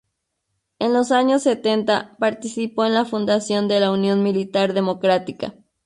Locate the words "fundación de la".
3.05-3.91